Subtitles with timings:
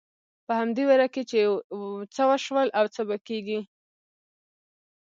[0.45, 1.39] په همدې وېره کې چې
[2.13, 3.59] څه وشول او څه به کېږي.